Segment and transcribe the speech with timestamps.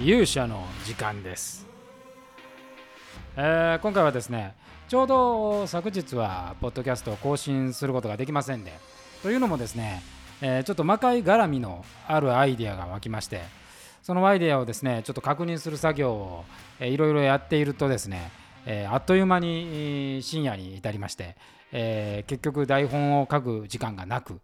[0.00, 1.66] 勇者の時間です、
[3.36, 4.54] えー今回はですね
[4.86, 8.72] ちょうど昨日はポッドキャストを更新することができませんで
[9.24, 10.00] というのもですね、
[10.40, 13.40] えーちょっと魔界絡みのあるアイデアが湧きまして
[14.04, 16.44] そのアイデアをですねちょっと確認する作業を、
[16.78, 18.30] いろいろやっているとですね、
[18.66, 21.36] えーあっという間に深夜に至りまして、
[21.72, 24.38] え結局台本を書く時間がなく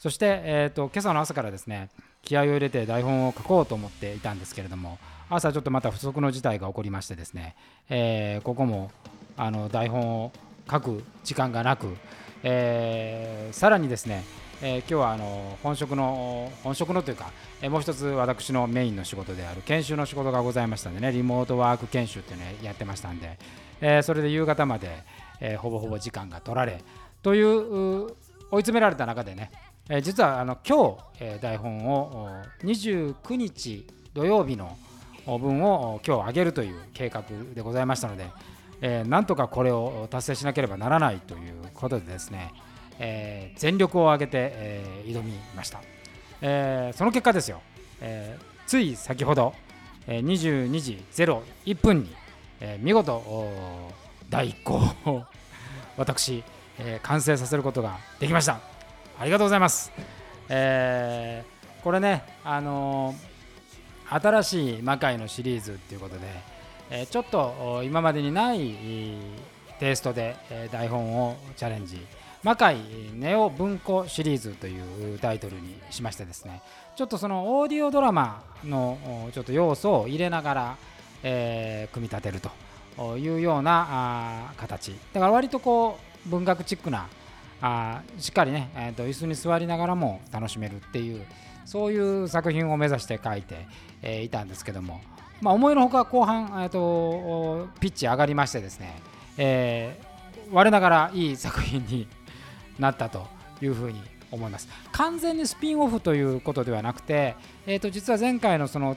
[0.00, 1.90] そして、えー、と今朝の朝からですね
[2.22, 7.54] 気合を入れて台本を書こうと思っていたんですけれども朝ちょっとまた不測の事態が起こりましてですね、
[7.90, 8.90] えーここも
[9.36, 10.32] あの台本を
[10.70, 11.94] 書く時間がなく、
[12.42, 14.24] えーさらにですね、
[14.62, 17.30] えー今日はあの本職の本職のというか、
[17.60, 23.38] えーもう一つ私のメインの仕事である研修の仕事がございましたんでねリモートワーク研修っていうのをやってましたんで、
[23.82, 24.88] えーそれで夕方まで、
[25.40, 26.82] えーほぼほぼ時間が取られ
[27.22, 28.14] という
[28.50, 29.50] 追い詰められた中でね、
[29.92, 32.30] えー実はあの今日、え台本を
[32.62, 34.78] 29日土曜日の
[35.26, 37.24] 分を今日上げるという計画
[37.54, 38.30] でございましたので、
[38.82, 42.52] えなんとかこれを達成しなければならないということでですね、
[43.00, 45.82] え全力を挙げて、え挑みました、
[46.40, 47.60] えその結果ですよ、
[48.00, 48.38] え
[48.68, 49.54] つい先ほど、
[50.06, 52.14] え22時01分に、
[52.60, 53.24] え見事
[54.28, 54.76] 第1項
[55.10, 55.24] を
[55.98, 56.44] 私、
[56.78, 58.79] え完成させることができました。
[59.20, 59.92] ありがとうございます、
[60.48, 63.30] えーこれねあのー
[64.22, 66.22] 新しい魔界のシリーズっていうことで、
[66.90, 68.74] えーちょっと今までにない
[69.78, 70.36] テイストで、
[70.72, 72.04] 台本をチャレンジ。
[72.42, 72.78] 魔界
[73.14, 76.62] ネオ文庫シリーズというタイトルにしましてですね。
[76.96, 80.76] ちょっとそのオーディオドラマのちょっと要素を入れながら、
[81.22, 82.40] えー組み立てる
[82.98, 84.96] というような形。
[85.12, 87.06] だから割とこう文学チックな
[87.62, 91.24] あしっかりね、えーと椅子に座りながらも楽しめるっていう
[91.64, 93.66] そういう作品を目指して書いて、
[94.02, 95.00] えーいたんですけども、
[95.40, 99.00] まあ、思いのほか後半、えー、とピッチ上がりましてですね、
[99.36, 100.10] えー
[100.52, 102.08] 我ながらいい作品に
[102.78, 103.28] なったと
[103.62, 104.00] いうふうに
[104.32, 104.68] 思います。
[104.90, 108.96] 完全にスピンオフということではなくて、えー、と実は前回のその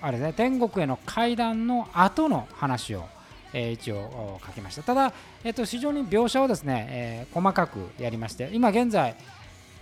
[0.00, 3.04] あれね天国への階段の後の話を、
[3.52, 4.82] えー一応書きました。
[4.82, 5.12] ただ、
[5.44, 9.14] えー、と非常に描写をですね、えー細かくやりまして今現在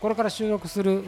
[0.01, 0.99] これから収録する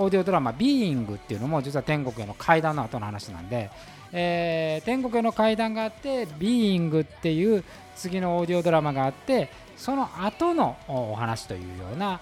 [0.00, 3.70] オーディオドラマ「ビーイングっていうのも実は天国への階段の後の話なんで、
[4.12, 7.64] えー天国への階段があって「ビーイングっていう
[7.96, 12.20] 次のオーディオドラマがあってその後のお話というような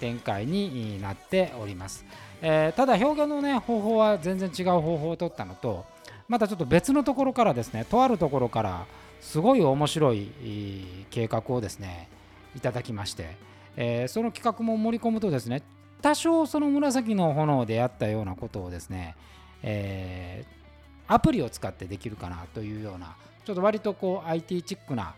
[0.00, 2.04] 展開になっております、
[2.42, 5.84] えーただ表現の、ね、方法は全然違う方法を取ったのと
[6.28, 8.86] またちょっと別のところからですねとあるところから
[9.20, 10.28] すごい面白い
[11.10, 12.08] 計画をですね
[12.54, 13.36] いただきまして、
[13.76, 15.62] えその企画も盛り込むとですね
[16.00, 19.14] 多少その紫の炎でやったようなことをですね、
[19.62, 20.44] え
[21.06, 25.14] アプリを使ってできるかなというようなちょっと割とこう IT チックな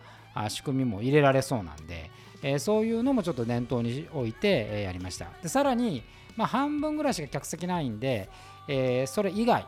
[0.49, 2.11] 仕組みも入れられそうなんで、
[2.43, 5.29] えそういうのもちょっと念頭に置いて、えやりました。
[5.43, 6.03] でさらに、
[6.37, 8.29] ま、半分ぐらいしか客席ないんで、
[8.67, 9.65] えそれ以外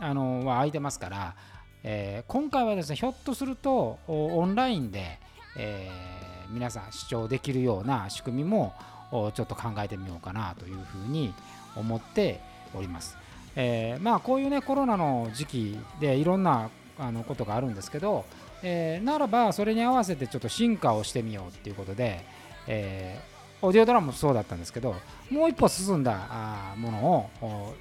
[0.00, 1.34] あのは空いてますから、
[1.82, 5.18] えー今回はですねひょっとするとオンラインで、
[5.56, 8.72] えー皆さん視聴できるような仕組みも
[9.10, 11.34] ちょっと考えてみようかなというふうに
[11.76, 12.40] 思って
[12.74, 13.18] おります。
[13.54, 18.24] えーまあこういうねコロナの時期でいろんなあのことがあるんですけど、
[18.62, 22.24] えーならばそれに合わせてちょっと進化をしてみようっていうことで、
[22.66, 24.94] えーオーディオドラマもそうだったんですけど
[25.30, 27.74] もう一歩進んだものを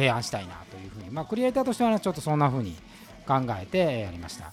[0.00, 2.74] 提案したいなというふうに、まあ、クリエイターとしてはねちょっとそんなふうに
[3.26, 4.50] 考えてやりました。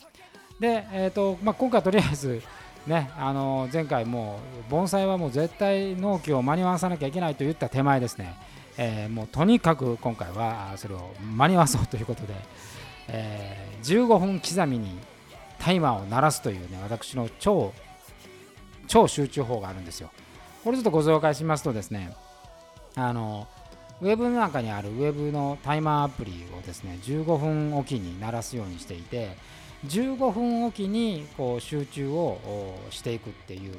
[0.60, 2.42] で、えーとまあ、今回とりあえず
[2.88, 8.34] ね、あの前回もう盆栽はもう絶対納期を間に合わさなきゃいけないと言った手前ですね、
[8.78, 12.34] えーもうとにかく今回はそれを間に合わそうということで、
[13.10, 14.98] えー15分刻みに
[15.60, 17.74] タイマーを鳴らすというね私の超
[18.88, 20.10] 超集中法があるんですよ。
[20.64, 22.16] これちょっとご紹介しますとですね
[22.96, 23.48] あの
[24.02, 29.36] ウェブの中にあるウェブのタイマーアプリをですね15分おきに鳴らすようにしていて
[29.88, 33.76] 15分おきにこう集中をしていくっていう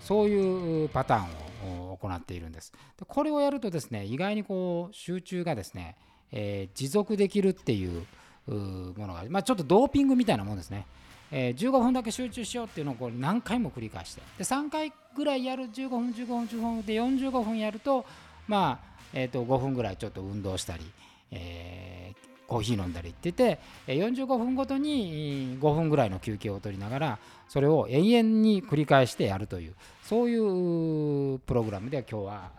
[0.00, 2.72] そういうパターンを行っているんです。
[2.98, 5.96] でこれをやるとですね意外にこう集中がですね、
[6.32, 8.06] えー持続できるっていう
[8.48, 10.86] ものが、まあ、ちょっとドーピングみたいなもんですね、
[11.30, 14.22] えー15分だけ集中しようっていうのをこう何回も繰り返して。
[14.38, 18.04] で3回ぐらいやる15分15分15分で45分やると
[18.50, 20.84] まあ、えー、と5分ぐらいちょっと運動したり、
[21.30, 27.18] えーコーヒー飲んだりって言ってえー45分ごとに5分ぐらいの休憩を取りながら
[27.48, 32.50] それを永遠に繰り返してやるというそういうプログラムで今日は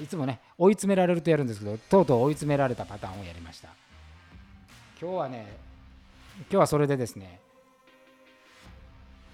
[0.00, 3.68] いつもね追い詰められるとやるんですけどとうとう追い詰められたパターンをやりました。
[5.00, 5.56] 今日はね
[6.42, 7.40] 今日はそれでですね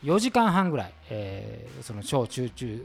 [0.04, 2.82] 4時間半ぐらい、えー、その超集中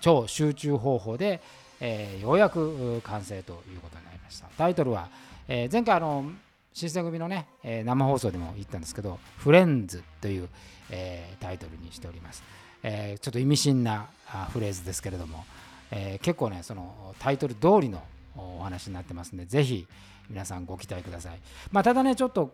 [0.00, 1.40] 超集中方法で、
[1.80, 4.46] えー、ようやく完成ということになりました。
[4.56, 5.08] タイトルは、
[5.48, 6.30] えー、前回あの
[6.74, 10.48] 新選組のね、えー、生放送でも言ったんですけど「フレンズ」という、
[10.90, 12.42] えー、タイトルにしております、
[12.82, 14.08] えー、ちょっと意味深な
[14.52, 15.44] フレーズですけれども、
[15.92, 18.02] えー、結構ねそのタイトル通りの
[18.36, 19.86] お話になってますんでぜひ
[20.28, 21.38] 皆さんご期待ください、
[21.70, 22.52] まあ、ただねちょっと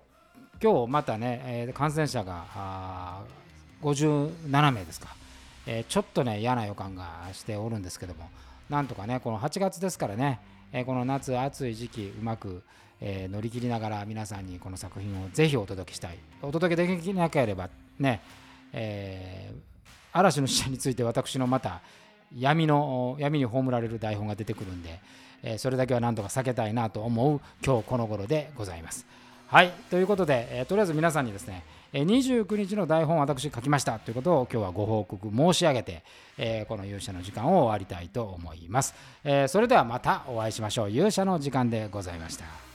[0.62, 3.24] 今日またね、えー、感染者が
[3.82, 5.08] 57名ですか、
[5.66, 8.28] えー、ちょっとね嫌な予感がしておるんですけども
[8.70, 10.40] なんとかねこの8月ですからね、
[10.72, 12.62] えー、この夏暑い時期うまく、
[13.00, 17.68] えー、乗り切りながら皆さんにこの作品をぜひお届けしたいお届けできなければ
[17.98, 18.22] ね、
[18.72, 19.52] え
[20.12, 21.82] 嵐の死者について私のまた
[22.34, 25.00] 闇の闇に葬られる台本が出てくるんで、
[25.42, 29.04] えそれだけはなんとか避けたいなと思う今日この頃でございます。
[29.48, 36.02] はい、ということで、え、とりあえず皆さんにですね、29日の台本を私書きましたということを今日はご報告申し上げて、
[36.38, 38.94] え、この勇者の時間を終わりたいと思います、
[39.24, 40.90] えそれではまたお会いしましょう。
[40.90, 42.69] 勇者の時間でございました。